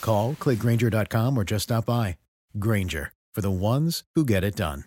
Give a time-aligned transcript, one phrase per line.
[0.00, 2.16] Call, clickgranger.com, or just stop by.
[2.58, 4.84] Granger, for the ones who get it done.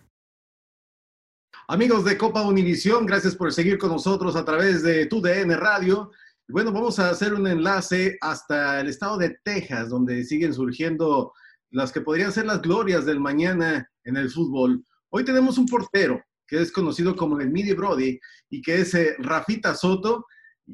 [1.70, 6.12] Amigos de Copa Univisión, gracias por seguir con nosotros a través de tu DN Radio.
[6.50, 11.32] Bueno, vamos a hacer un enlace hasta el estado de Texas, donde siguen surgiendo
[11.70, 14.83] las que podrían ser las glorias del mañana en el fútbol.
[15.11, 18.20] Hoy tenemos un portero que es conocido como el Midi Brody
[18.50, 20.26] y que es eh, Rafita Soto,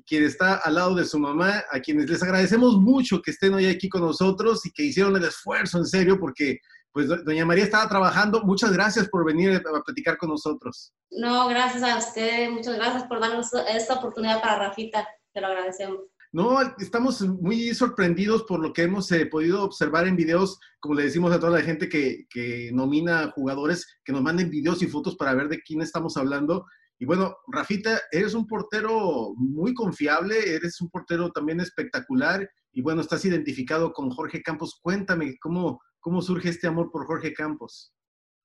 [0.06, 3.66] quien está al lado de su mamá, a quienes les agradecemos mucho que estén hoy
[3.68, 6.60] aquí con nosotros y que hicieron el esfuerzo en serio porque
[6.92, 8.42] pues do- doña María estaba trabajando.
[8.44, 10.94] Muchas gracias por venir a platicar con nosotros.
[11.12, 16.00] No, gracias a usted, muchas gracias por darnos esta oportunidad para Rafita, te lo agradecemos.
[16.34, 21.04] No, estamos muy sorprendidos por lo que hemos eh, podido observar en videos, como le
[21.04, 25.16] decimos a toda la gente que, que nomina jugadores, que nos manden videos y fotos
[25.16, 26.66] para ver de quién estamos hablando.
[27.00, 33.02] Y bueno, Rafita, eres un portero muy confiable, eres un portero también espectacular y bueno,
[33.02, 34.80] estás identificado con Jorge Campos.
[34.82, 37.94] Cuéntame, ¿cómo, cómo surge este amor por Jorge Campos?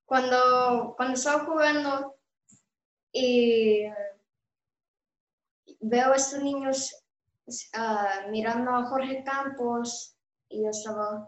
[0.05, 2.15] Cuando, cuando estaba jugando
[3.13, 3.85] y
[5.81, 6.95] veo a estos niños
[7.75, 10.15] ah, mirando a Jorge Campos
[10.51, 11.27] y yo estaba,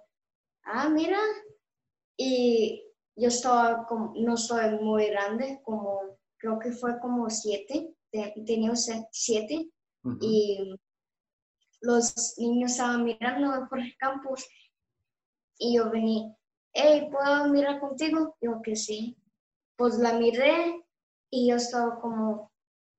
[0.64, 1.20] ah, mira,
[2.18, 2.84] y
[3.16, 6.13] yo estaba como, no soy muy grande, como
[6.44, 8.72] creo que fue como siete, te- tenía
[9.10, 9.70] siete,
[10.04, 10.18] Ujú.
[10.20, 10.76] y
[11.80, 14.46] los niños estaban mirando a Jorge Campos
[15.58, 16.34] y yo vení,
[16.74, 18.36] hey, ¿puedo mirar contigo?
[18.42, 19.16] Digo que sí.
[19.76, 20.84] Pues la miré
[21.30, 22.52] y yo estaba como,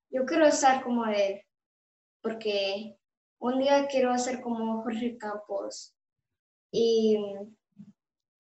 [0.10, 1.42] yo quiero estar como él,
[2.22, 2.98] porque
[3.40, 5.96] un día quiero ser como Jorge Campos.
[6.72, 7.18] Y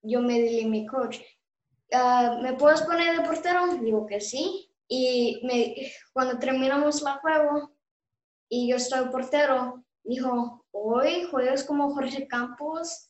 [0.01, 1.19] yo me dije a mi coach,
[1.93, 3.67] "Ah, ¿me puedes poner de portero?
[3.77, 4.64] Digo que sí.
[4.87, 5.75] Y me,
[6.13, 7.75] cuando terminamos el juego
[8.49, 13.09] y yo estoy portero, dijo, hoy juegas como Jorge Campos.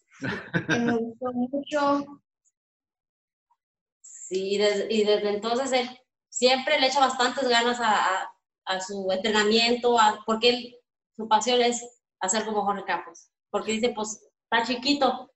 [0.70, 2.06] Y me gustó mucho.
[4.02, 5.88] Sí, y desde entonces él
[6.30, 8.28] siempre le echa bastantes ganas a,
[8.66, 10.80] a- su entrenamiento, a- porque
[11.16, 13.30] su pasión es hacer como Jorge Campos.
[13.52, 15.32] Porque dice, pues está chiquito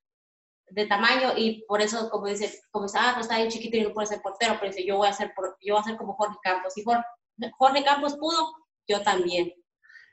[0.71, 3.81] de tamaño y por eso, como dice, como dice, ah, pues está bien chiquito y
[3.81, 6.13] no puede ser portero, pero dice, yo voy a ser, yo voy a ser como
[6.13, 6.77] Jorge Campos.
[6.77, 7.03] Y Jorge,
[7.57, 8.53] Jorge Campos pudo,
[8.87, 9.51] yo también.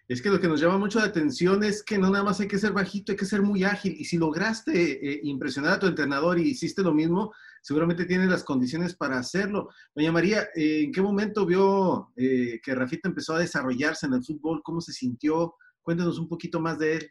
[0.08, 2.46] Es que lo que nos llama mucho la atención es que no nada más hay
[2.46, 3.96] que ser bajito, hay que ser muy ágil.
[3.98, 8.44] Y si lograste eh, impresionar a tu entrenador y hiciste lo mismo, seguramente tienes las
[8.44, 9.68] condiciones para hacerlo.
[9.96, 14.24] Doña María, eh, ¿en qué momento vio eh, que Rafita empezó a desarrollarse en el
[14.24, 14.62] fútbol?
[14.62, 15.56] ¿Cómo se sintió?
[15.82, 17.10] Cuéntanos un poquito más de él.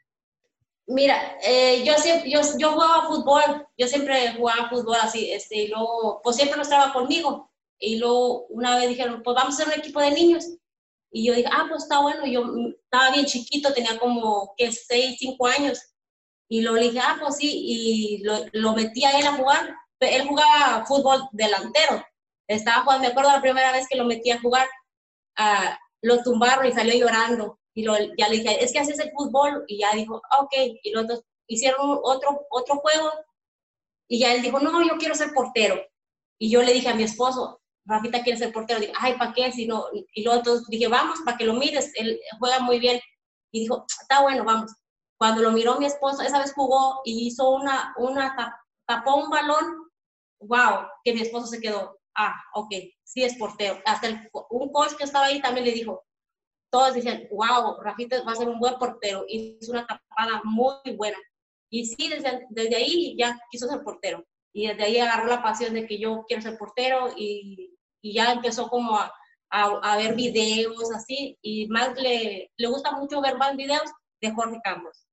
[0.87, 5.67] Mira, eh, yo siempre, yo, yo jugaba fútbol, yo siempre jugaba fútbol así, este, y
[5.69, 7.51] luego, pues siempre no estaba conmigo.
[7.79, 10.45] Y luego una vez dijeron, pues vamos a hacer un equipo de niños.
[11.11, 14.71] Y yo dije, ah, pues está bueno, yo mm, estaba bien chiquito, tenía como, que
[14.71, 15.79] 6, 5 años.
[16.49, 19.75] Y luego le dije, ah, pues sí, y lo, lo metí a él a jugar.
[19.99, 22.05] Él jugaba fútbol delantero.
[22.47, 24.67] estaba jugando, me acuerdo la primera vez que lo metí a jugar,
[25.39, 27.59] uh, lo tumbaron y salió llorando.
[27.75, 29.65] Y lo, ya le dije, es que haces el fútbol.
[29.67, 30.53] Y ya dijo, ok.
[30.81, 33.11] Y los dos hicieron otro, otro juego.
[34.07, 35.79] Y ya él dijo, no, yo quiero ser portero.
[36.39, 38.79] Y yo le dije a mi esposo, Rafita quiere ser portero.
[38.79, 39.51] Dije, ay, ¿para qué?
[39.51, 41.91] Si no, y luego entonces dije, vamos, para que lo mires.
[41.95, 42.99] Él juega muy bien.
[43.51, 44.71] Y dijo, está bueno, vamos.
[45.17, 48.35] Cuando lo miró mi esposo, esa vez jugó y hizo una, una
[48.87, 49.89] tapó un balón.
[50.39, 51.97] Wow, que mi esposo se quedó.
[52.15, 52.73] Ah, ok,
[53.03, 53.79] sí es portero.
[53.85, 56.03] Hasta el, un coach que estaba ahí también le dijo,
[56.75, 59.23] todos dicen, wow, Rafita va a ser un buen portero.
[59.29, 61.17] Y es una tapada muy buena.
[61.69, 64.25] Y sí, desde, desde ahí ya quiso ser portero.
[64.51, 68.33] Y desde ahí agarró la pasión de que yo quiero ser portero y, y ya
[68.33, 69.09] empezó como a,
[69.49, 71.37] a, ver videos así.
[71.41, 73.89] Y más le, le gusta mucho ver más videos
[74.19, 75.07] de Jorge Campos.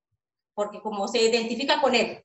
[0.55, 2.25] Porque como se identifica con él.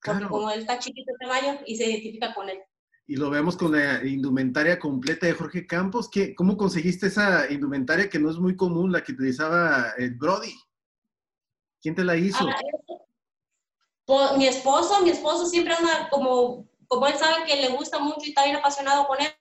[0.00, 2.62] Porque como él está chiquito de tamaño y se identifica con él
[3.10, 6.08] y lo vemos con la indumentaria completa de Jorge Campos.
[6.08, 10.54] ¿Qué, ¿Cómo conseguiste esa indumentaria que no es muy común, la que utilizaba el Brody?
[11.82, 12.46] ¿Quién te la hizo?
[14.08, 18.20] Ah, mi esposo, mi esposo siempre anda como, como él sabe que le gusta mucho
[18.22, 19.32] y está bien apasionado con él,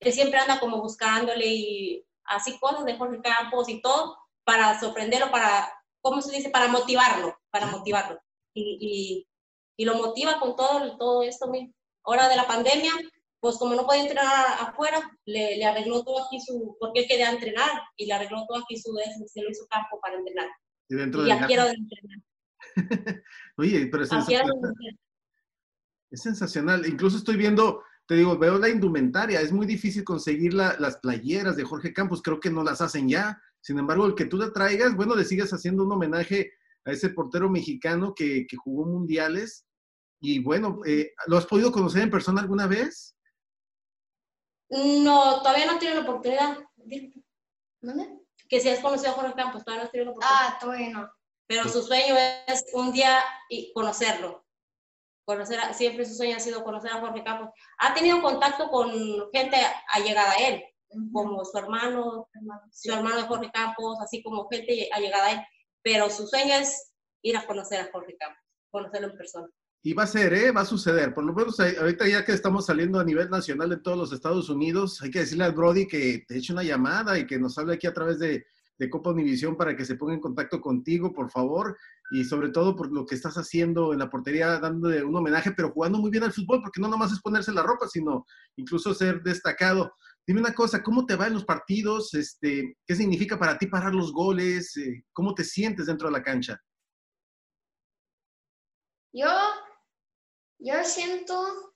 [0.00, 5.30] él siempre anda como buscándole y así cosas de Jorge Campos y todo para sorprenderlo,
[5.30, 6.50] para, ¿cómo se dice?
[6.50, 8.18] Para motivarlo, para motivarlo.
[8.52, 9.28] Y, y,
[9.76, 11.72] y lo motiva con todo, todo esto mismo
[12.06, 12.92] hora de la pandemia,
[13.40, 17.30] pues como no podía entrenar afuera, le, le, arregló todo aquí su, porque él quería
[17.30, 20.48] entrenar, y le arregló todo aquí su, se lo hizo campo para entrenar.
[20.88, 22.18] Y dentro y de quiero entrenar.
[23.58, 24.52] Oye, pero es sensacional.
[26.10, 26.86] es sensacional.
[26.86, 29.40] Incluso estoy viendo, te digo, veo la indumentaria.
[29.40, 32.22] Es muy difícil conseguir la, las playeras de Jorge Campos.
[32.22, 33.40] Creo que no las hacen ya.
[33.60, 36.52] Sin embargo, el que tú la traigas, bueno, le sigues haciendo un homenaje
[36.84, 39.65] a ese portero mexicano que, que jugó mundiales
[40.20, 43.16] y bueno, eh, ¿lo has podido conocer en persona alguna vez?
[44.68, 46.58] No, todavía no tenido la oportunidad.
[47.80, 48.18] ¿Dónde?
[48.48, 50.40] Que si has conocido a Jorge Campos, todavía no has tenido la oportunidad.
[50.40, 51.10] Ah, todavía no.
[51.46, 52.16] Pero su sueño
[52.46, 53.22] es un día
[53.74, 54.44] conocerlo.
[55.24, 57.50] Conocer siempre su sueño ha sido conocer a Jorge Campos.
[57.78, 58.90] Ha tenido contacto con
[59.32, 59.56] gente
[59.88, 60.64] allegada a él,
[61.12, 62.28] como su hermano,
[62.72, 65.40] su hermano de Jorge Campos, así como gente allegada a él.
[65.82, 66.92] Pero su sueño es
[67.22, 69.48] ir a conocer a Jorge Campos, conocerlo en persona.
[69.82, 70.50] Y va a ser, ¿eh?
[70.50, 71.14] Va a suceder.
[71.14, 74.48] Por lo menos ahorita ya que estamos saliendo a nivel nacional en todos los Estados
[74.48, 77.74] Unidos, hay que decirle al Brody que te eche una llamada y que nos hable
[77.74, 78.44] aquí a través de,
[78.90, 81.78] Copa Univisión para que se ponga en contacto contigo, por favor.
[82.10, 85.70] Y sobre todo por lo que estás haciendo en la portería, dándole un homenaje, pero
[85.70, 88.26] jugando muy bien al fútbol, porque no nomás es ponerse la ropa, sino
[88.56, 89.92] incluso ser destacado.
[90.26, 92.12] Dime una cosa, ¿cómo te va en los partidos?
[92.14, 94.76] Este, ¿Qué significa para ti parar los goles?
[94.76, 96.60] Eh, ¿Cómo te sientes dentro de la cancha?
[99.12, 99.28] Yo
[100.58, 101.74] yo siento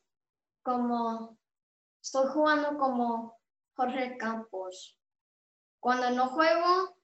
[0.62, 1.38] como
[2.03, 3.38] estoy jugando como
[3.75, 4.99] Jorge Campos.
[5.81, 6.97] Cuando no juego,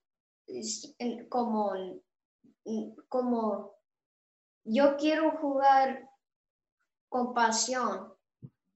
[1.29, 1.73] como,
[3.09, 3.77] como
[4.65, 6.09] yo quiero jugar
[7.09, 8.13] con pasión.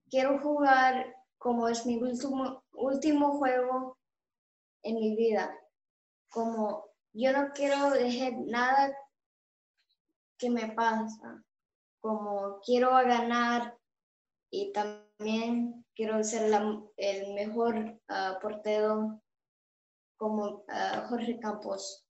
[0.08, 2.00] Quiero jugar como es mi
[2.72, 3.98] último, juego
[4.82, 5.56] en mi vida.
[6.30, 8.96] Como yo no quiero dejar nada
[10.38, 11.44] que me pasa
[12.00, 13.76] como quiero ganar
[14.50, 16.52] y también quiero ser
[16.96, 19.22] el mejor ah, portero
[20.16, 22.06] como ah, Jorge Campos.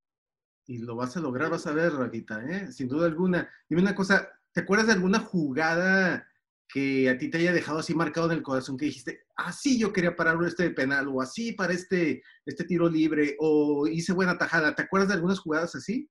[0.67, 2.73] Y lo vas a lograr, vas a ver, Rafita, ¿eh?
[2.73, 3.51] sin duda alguna.
[3.69, 6.27] Dime una cosa, ¿te acuerdas de alguna jugada
[6.73, 9.93] que a ti te haya dejado así marcado en el corazón que dijiste, así yo
[9.93, 14.75] quería parar este penal o así para este, este tiro libre o hice buena tajada?
[14.75, 16.09] ¿Te acuerdas de algunas jugadas así?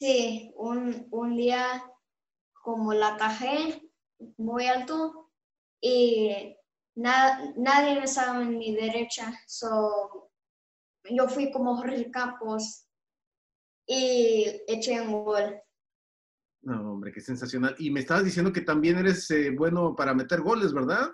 [0.00, 1.82] Sí, un, un día
[2.66, 3.80] como la cajé
[4.38, 5.30] muy alto
[5.80, 6.56] y
[6.96, 9.32] nadie me estaba en mi derecha.
[9.46, 10.32] So,
[11.08, 12.88] yo fui como Jorge Campos
[13.86, 15.60] y eché un gol.
[16.62, 17.76] No, hombre, qué sensacional.
[17.78, 21.12] Y me estabas diciendo que también eres eh, bueno para meter goles, ¿verdad?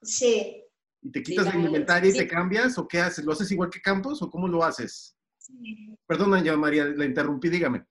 [0.00, 0.64] Sí.
[1.02, 3.22] ¿Y te quitas el inventario y te cambias o qué haces?
[3.22, 5.14] ¿Lo haces igual que Campos o cómo lo haces?
[5.36, 5.94] Sí.
[6.06, 7.84] Perdona, ya María, la interrumpí, dígame.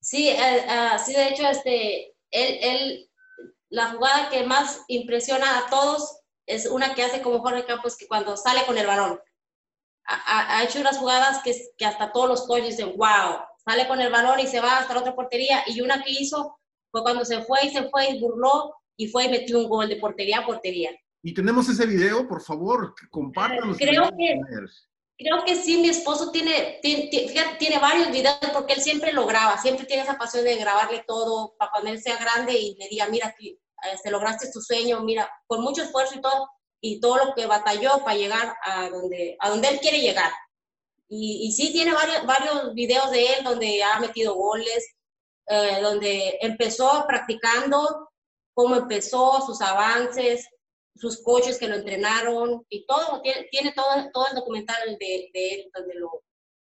[0.00, 3.10] Sí, eh, ah, sí, de hecho, este, él, él,
[3.68, 8.08] la jugada que más impresiona a todos es una que hace como Jorge Campos, que
[8.08, 9.20] cuando sale con el balón.
[10.06, 14.00] Ha, ha hecho unas jugadas que, que hasta todos los coaches dicen, wow, sale con
[14.00, 15.62] el balón y se va hasta la otra portería.
[15.66, 16.58] Y una que hizo
[16.90, 19.88] fue cuando se fue y se fue y burló y fue y metió un gol
[19.88, 20.90] de portería a portería.
[21.22, 23.76] Y tenemos ese video, por favor, compártanos.
[23.76, 24.40] Creo que,
[25.18, 27.10] Creo que sí, mi esposo tiene, tiene,
[27.58, 31.56] tiene, varios videos porque él siempre lo graba, siempre tiene esa pasión de grabarle todo
[31.58, 33.34] para cuando él sea grande y le diga, mira,
[33.92, 36.48] este, lograste tu sueño, mira, con mucho esfuerzo y todo,
[36.80, 40.30] y todo lo que batalló para llegar a donde, a donde él quiere llegar.
[41.08, 44.94] Y, y sí tiene varios, varios videos de él donde ha metido goles,
[45.48, 48.10] eh, donde empezó practicando,
[48.54, 50.46] cómo empezó, sus avances,
[50.98, 55.70] sus coches que lo entrenaron y todo, tiene, todo, todo el documental de, de él
[55.94, 56.24] lo,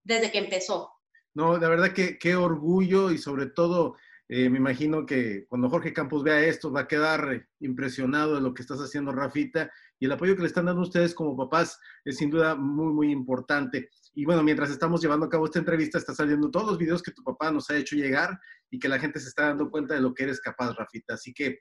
[0.05, 0.93] desde que empezó.
[1.35, 3.97] No, la verdad que qué orgullo y sobre todo
[4.29, 8.53] eh, me imagino que cuando Jorge Campos vea esto va a quedar impresionado de lo
[8.53, 12.19] que estás haciendo, Rafita, y el apoyo que le están dando ustedes como papás es
[12.19, 13.89] sin duda muy, muy importante.
[14.15, 17.13] Y bueno, mientras estamos llevando a cabo esta entrevista, está saliendo todos los videos que
[17.13, 18.39] tu papá nos ha hecho llegar
[18.71, 21.15] y que la gente se está dando cuenta de lo que eres capaz, Rafita.
[21.15, 21.61] Así que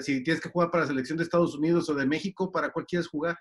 [0.00, 2.86] si tienes que jugar para la selección de Estados Unidos o de México, ¿para cuál
[2.86, 3.38] quieres jugar?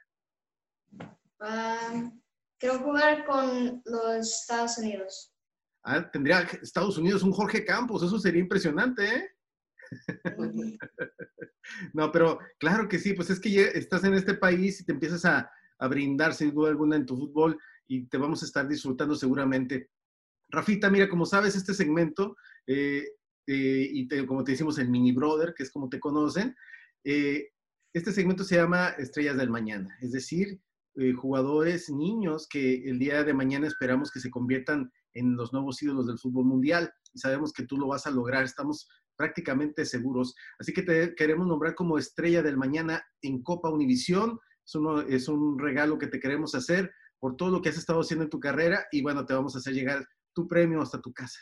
[1.40, 2.12] Ah,
[2.60, 5.34] quiero jugar con los Estados Unidos.
[5.84, 9.30] Ah, tendría Estados Unidos un Jorge Campos, eso sería impresionante, ¿eh?
[11.94, 15.26] no, pero claro que sí, pues es que estás en este país y te empiezas
[15.26, 15.52] a,
[15.90, 19.92] brindar sin duda alguna en tu fútbol y te vamos a estar disfrutando seguramente.
[20.50, 23.04] Rafita, mira, como sabes, este segmento, eh,
[23.48, 26.56] eh, y como te decimos, el Mini Brother, que es como te conocen,
[27.04, 27.50] eh,
[27.94, 30.60] este segmento se llama Estrellas del Mañana, es decir,
[31.18, 36.08] jugadores, niños que el día de mañana esperamos que se conviertan en los nuevos ídolos
[36.08, 38.88] del fútbol mundial y sabemos que tú lo vas a lograr, estamos
[39.18, 40.36] prácticamente seguros.
[40.60, 44.40] Así que te queremos nombrar como estrella del mañana en Copa Univisión.
[44.66, 44.74] Es,
[45.10, 48.30] es un regalo que te queremos hacer por todo lo que has estado haciendo en
[48.30, 51.40] tu carrera y bueno, te vamos a hacer llegar tu premio hasta tu casa.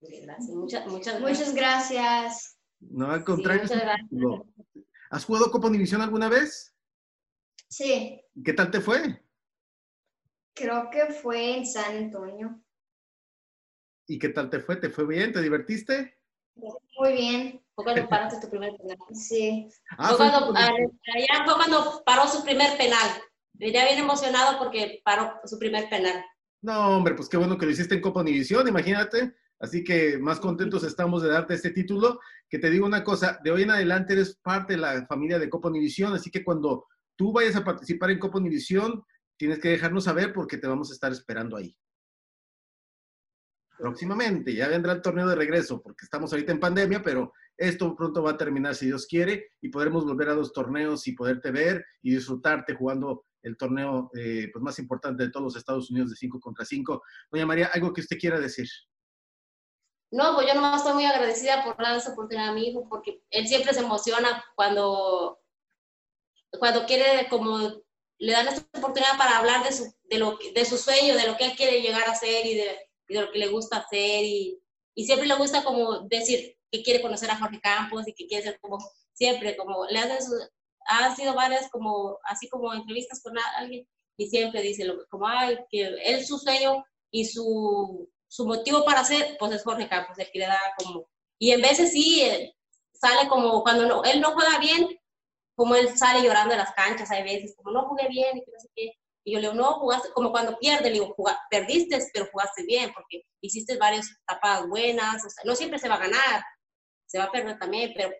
[0.00, 2.58] Gracias, muchas, muchas, muchas gracias.
[2.80, 3.66] No, al contrario.
[5.10, 6.74] ¿Has jugado Copa Univisión alguna vez?
[7.68, 8.20] Sí.
[8.44, 9.22] ¿Qué tal te fue?
[10.54, 12.60] Creo que fue en San Antonio.
[14.06, 14.76] ¿Y qué tal te fue?
[14.76, 15.32] ¿Te fue bien?
[15.32, 16.18] ¿Te divertiste?
[16.54, 17.64] Muy bien.
[17.74, 18.96] Fue cuando paraste tu primer penal.
[19.14, 19.68] Sí.
[19.96, 23.08] Ah, fue cuando, allá fue cuando paró su primer penal.
[23.52, 26.24] Venía bien emocionado porque paró su primer penal.
[26.62, 29.34] No, hombre, pues qué bueno que lo hiciste en Copa Univisión, imagínate.
[29.60, 32.20] Así que más contentos estamos de darte este título.
[32.48, 35.50] Que te digo una cosa, de hoy en adelante eres parte de la familia de
[35.50, 36.86] Copa Univisión, así que cuando
[37.16, 39.02] tú vayas a participar en Copa Univisión,
[39.36, 41.76] tienes que dejarnos saber porque te vamos a estar esperando ahí
[43.78, 44.52] próximamente.
[44.54, 48.32] Ya vendrá el torneo de regreso, porque estamos ahorita en pandemia, pero esto pronto va
[48.32, 52.14] a terminar si Dios quiere y podremos volver a los torneos y poderte ver y
[52.14, 56.40] disfrutarte jugando el torneo eh, pues más importante de todos los Estados Unidos de 5
[56.40, 57.02] contra 5.
[57.30, 58.68] Doña María, ¿algo que usted quiera decir?
[60.10, 63.22] No, pues yo nomás estoy muy agradecida por darle esa oportunidad a mi hijo, porque
[63.30, 65.38] él siempre se emociona cuando,
[66.58, 67.58] cuando quiere, como
[68.18, 71.36] le dan esta oportunidad para hablar de su, de, lo, de su sueño, de lo
[71.36, 74.24] que él quiere llegar a ser y de, lo que le gusta hacer.
[74.24, 74.60] Y,
[74.94, 78.44] y siempre le gusta como decir que quiere conocer a Jorge Campos y que quiere
[78.44, 78.78] ser como
[79.12, 80.28] siempre, como le haces,
[80.86, 83.86] ha sido varias como, así como entrevistas con alguien
[84.16, 89.36] y siempre dice como, ay, que él su sueño y su, su motivo para hacer,
[89.38, 91.08] pues es Jorge Campos, el que le da como,
[91.38, 92.54] y en veces sí, eh,
[92.92, 94.98] sale como cuando no, él no juega bien,
[95.56, 98.60] como él sale llorando en las canchas, hay veces, como no jugué bien y no
[98.60, 98.92] sé qué,
[99.24, 101.14] yo le digo, no, jugaste, como cuando pierdes, le digo,
[101.50, 106.00] perdiste, pero jugaste bien, porque hiciste varias tapadas buenas, o no siempre se va a
[106.00, 106.44] ganar,
[107.06, 108.10] se va a perder también, pero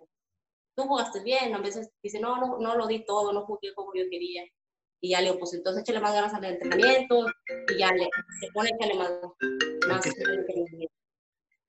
[0.77, 3.93] tú jugaste bien, a veces dice, no, no, no lo di todo, no jugué como
[3.95, 4.45] yo quería.
[5.01, 7.27] Y ya le digo, pues entonces échale más ganas al entrenamiento,
[7.69, 8.09] y ya le,
[8.41, 9.11] se pone que más,
[9.89, 10.89] más entrenamiento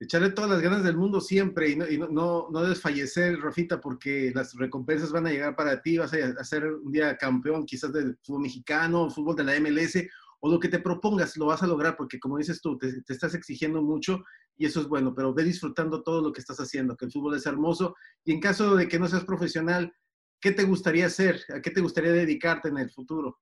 [0.00, 4.32] echarle todas las ganas del mundo siempre y no, y no, no, desfallecer, Rafita, porque
[4.34, 8.18] las recompensas van a llegar para ti, vas a, ser un día campeón quizás del
[8.22, 10.02] fútbol mexicano, fútbol de la MLS,
[10.40, 13.34] o lo que te propongas, lo vas a lograr, porque como dices tú, te, estás
[13.34, 14.24] exigiendo mucho
[14.56, 17.36] y eso es bueno, pero ve disfrutando todo lo que estás haciendo, que el fútbol
[17.36, 17.94] es hermoso,
[18.24, 19.92] y en caso de que no seas profesional,
[20.40, 21.40] ¿qué te gustaría hacer?
[21.54, 23.38] ¿A qué te gustaría dedicarte en el futuro?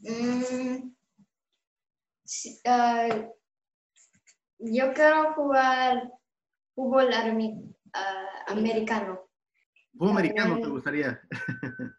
[0.00, 0.92] Mm,
[4.58, 6.12] yo quiero jugar
[6.74, 9.28] fútbol ah, americano.
[9.92, 11.20] ¿Fútbol americano te gustaría?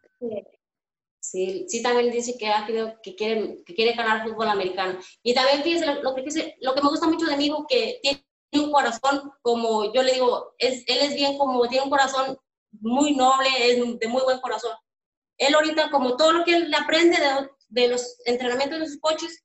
[1.21, 1.65] Sí.
[1.67, 4.97] Sí, también dice que ha que quiere, que quiere ganar fútbol americano.
[5.21, 7.99] Y también fíjese lo, que dice, lo que me gusta mucho de mi hijo, que
[8.01, 8.23] tiene
[8.65, 12.37] un corazón, como yo le digo, es, él es bien como, tiene un corazón
[12.71, 14.75] muy noble, es de muy buen corazón.
[15.37, 17.17] Él ahorita, como todo lo que él aprende
[17.69, 19.43] de, los entrenamientos de sus coches,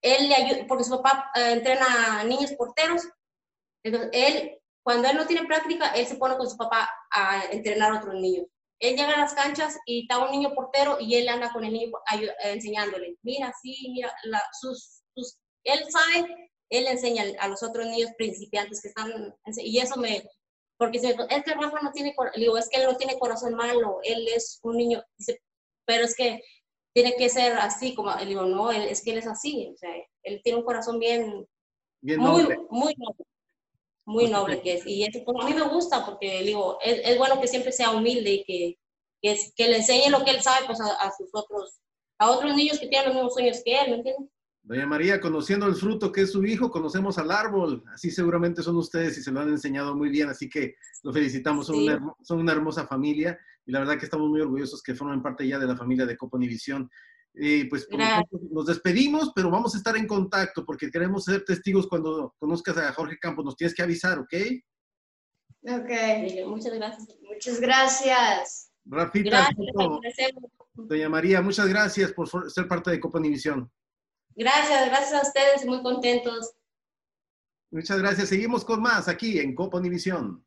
[0.00, 3.02] él le ayuda, porque su papá eh, entrena a niños porteros,
[3.82, 7.92] entonces él, cuando él no tiene práctica, él se pone con su papá a entrenar
[7.92, 8.46] a otros niños.
[8.80, 11.72] Él llega a las canchas y está un niño portero y él anda con el
[11.72, 11.90] niño
[12.44, 14.12] enseñándole, mira, sí, mira,
[14.60, 19.96] sus, sus, él sabe, él enseña a los otros niños principiantes que están, y eso
[19.96, 20.22] me,
[20.78, 23.98] porque dice, es que Rafa no tiene, digo, es que él no tiene corazón malo,
[24.04, 25.40] él es un niño, dice,
[25.84, 26.40] pero es que
[26.94, 29.90] tiene que ser así, como, digo, no, él, es que él es así, o sea,
[30.22, 31.46] él tiene un corazón bien,
[32.00, 32.58] Bien muy, noble.
[32.70, 33.24] muy noble,
[34.06, 37.18] muy noble que es, y eso pues, a mí me gusta, porque digo, es, es
[37.18, 38.78] bueno que siempre sea humilde y que,
[39.20, 41.78] que, es- que le enseñe lo que él sabe, pues, a, a sus otros,
[42.18, 44.28] a otros niños que tienen los mismos sueños que él, ¿me entiendes?
[44.68, 47.82] Doña María, conociendo el fruto que es su hijo, conocemos al árbol.
[47.94, 50.28] Así seguramente son ustedes y se lo han enseñado muy bien.
[50.28, 51.66] Así que los felicitamos.
[51.66, 51.88] Son, Sí.
[51.88, 55.48] una, son una hermosa familia y la verdad que estamos muy orgullosos que formen parte
[55.48, 56.90] ya de la familia de Copa Univisión.
[57.32, 57.98] Y pues por
[58.52, 62.92] nos despedimos, pero vamos a estar en contacto porque queremos ser testigos cuando conozcas a
[62.92, 63.46] Jorge Campos.
[63.46, 64.34] Nos tienes que avisar, ¿ok?
[65.62, 65.90] Ok,
[66.46, 67.08] Muchas gracias.
[67.22, 68.70] muchas gracias.
[68.84, 69.48] Rafita,
[70.02, 70.32] Gracias.
[70.74, 73.70] Doña María, muchas gracias por ser parte de Copa Univisión.
[74.38, 76.54] Gracias, gracias a ustedes, muy contentos.
[77.72, 78.28] Muchas gracias.
[78.28, 80.46] Seguimos con más aquí en Copa Univisión.